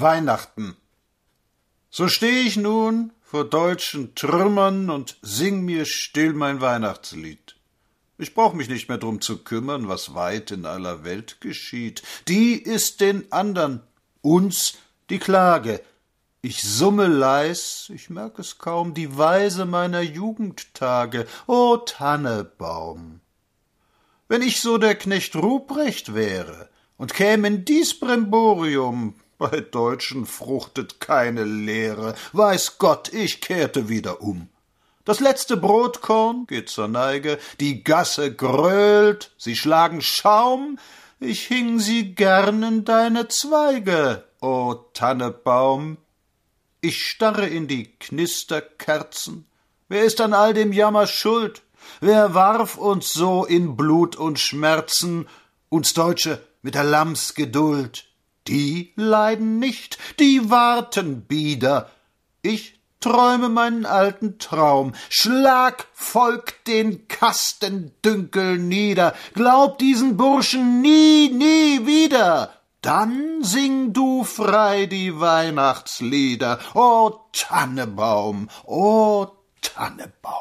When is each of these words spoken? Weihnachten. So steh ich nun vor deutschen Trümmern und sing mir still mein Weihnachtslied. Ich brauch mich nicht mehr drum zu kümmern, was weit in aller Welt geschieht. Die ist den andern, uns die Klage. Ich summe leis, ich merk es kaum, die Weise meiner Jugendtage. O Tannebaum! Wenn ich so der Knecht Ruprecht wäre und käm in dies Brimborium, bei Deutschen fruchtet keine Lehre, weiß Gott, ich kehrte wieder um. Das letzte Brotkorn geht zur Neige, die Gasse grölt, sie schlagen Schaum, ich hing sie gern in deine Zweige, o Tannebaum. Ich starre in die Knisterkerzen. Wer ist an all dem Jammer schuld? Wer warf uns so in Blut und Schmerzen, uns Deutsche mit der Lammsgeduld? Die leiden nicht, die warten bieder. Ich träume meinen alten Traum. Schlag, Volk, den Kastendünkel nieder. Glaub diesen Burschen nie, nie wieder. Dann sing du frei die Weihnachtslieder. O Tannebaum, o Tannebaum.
Weihnachten. 0.00 0.76
So 1.90 2.08
steh 2.08 2.42
ich 2.42 2.56
nun 2.56 3.12
vor 3.20 3.44
deutschen 3.44 4.14
Trümmern 4.14 4.90
und 4.90 5.16
sing 5.22 5.64
mir 5.64 5.84
still 5.84 6.32
mein 6.32 6.60
Weihnachtslied. 6.60 7.56
Ich 8.18 8.34
brauch 8.34 8.52
mich 8.52 8.68
nicht 8.68 8.88
mehr 8.88 8.98
drum 8.98 9.20
zu 9.20 9.38
kümmern, 9.38 9.88
was 9.88 10.14
weit 10.14 10.50
in 10.50 10.66
aller 10.66 11.04
Welt 11.04 11.40
geschieht. 11.40 12.02
Die 12.28 12.54
ist 12.54 13.00
den 13.00 13.32
andern, 13.32 13.82
uns 14.20 14.74
die 15.08 15.18
Klage. 15.18 15.80
Ich 16.42 16.62
summe 16.62 17.06
leis, 17.06 17.90
ich 17.94 18.10
merk 18.10 18.38
es 18.38 18.58
kaum, 18.58 18.94
die 18.94 19.16
Weise 19.16 19.64
meiner 19.64 20.00
Jugendtage. 20.00 21.26
O 21.46 21.76
Tannebaum! 21.78 23.20
Wenn 24.28 24.42
ich 24.42 24.60
so 24.60 24.78
der 24.78 24.94
Knecht 24.94 25.34
Ruprecht 25.34 26.14
wäre 26.14 26.68
und 26.96 27.14
käm 27.14 27.44
in 27.44 27.64
dies 27.64 27.98
Brimborium, 27.98 29.14
bei 29.40 29.60
Deutschen 29.60 30.26
fruchtet 30.26 31.00
keine 31.00 31.44
Lehre, 31.44 32.14
weiß 32.32 32.78
Gott, 32.78 33.12
ich 33.12 33.40
kehrte 33.40 33.88
wieder 33.88 34.20
um. 34.20 34.48
Das 35.06 35.18
letzte 35.18 35.56
Brotkorn 35.56 36.46
geht 36.46 36.68
zur 36.68 36.86
Neige, 36.86 37.38
die 37.58 37.82
Gasse 37.82 38.32
grölt, 38.32 39.32
sie 39.38 39.56
schlagen 39.56 40.02
Schaum, 40.02 40.78
ich 41.18 41.46
hing 41.46 41.80
sie 41.80 42.14
gern 42.14 42.62
in 42.62 42.84
deine 42.84 43.28
Zweige, 43.28 44.24
o 44.42 44.74
Tannebaum. 44.92 45.96
Ich 46.82 47.02
starre 47.06 47.46
in 47.46 47.66
die 47.66 47.92
Knisterkerzen. 47.98 49.46
Wer 49.88 50.04
ist 50.04 50.20
an 50.20 50.34
all 50.34 50.52
dem 50.52 50.72
Jammer 50.72 51.06
schuld? 51.06 51.62
Wer 52.00 52.34
warf 52.34 52.76
uns 52.76 53.12
so 53.12 53.46
in 53.46 53.74
Blut 53.74 54.16
und 54.16 54.38
Schmerzen, 54.38 55.26
uns 55.70 55.94
Deutsche 55.94 56.42
mit 56.62 56.74
der 56.74 56.84
Lammsgeduld? 56.84 58.09
Die 58.50 58.92
leiden 58.96 59.60
nicht, 59.60 59.96
die 60.18 60.50
warten 60.50 61.22
bieder. 61.22 61.88
Ich 62.42 62.80
träume 62.98 63.48
meinen 63.48 63.86
alten 63.86 64.40
Traum. 64.40 64.92
Schlag, 65.08 65.86
Volk, 65.92 66.64
den 66.64 67.06
Kastendünkel 67.06 68.58
nieder. 68.58 69.14
Glaub 69.34 69.78
diesen 69.78 70.16
Burschen 70.16 70.80
nie, 70.80 71.28
nie 71.28 71.86
wieder. 71.86 72.52
Dann 72.82 73.44
sing 73.44 73.92
du 73.92 74.24
frei 74.24 74.86
die 74.86 75.20
Weihnachtslieder. 75.20 76.58
O 76.74 77.20
Tannebaum, 77.32 78.48
o 78.64 79.28
Tannebaum. 79.62 80.39